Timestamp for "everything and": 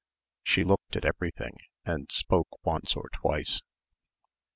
1.05-2.11